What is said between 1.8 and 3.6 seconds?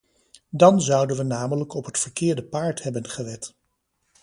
het verkeerde paard hebben gewed.